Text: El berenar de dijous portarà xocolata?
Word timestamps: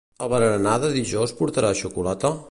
El 0.27 0.29
berenar 0.31 0.77
de 0.85 0.89
dijous 0.95 1.37
portarà 1.43 1.73
xocolata? 1.83 2.33